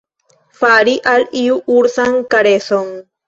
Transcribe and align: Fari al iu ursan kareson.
Fari 0.59 0.95
al 1.11 1.27
iu 1.43 1.59
ursan 1.75 2.17
kareson. 2.33 2.91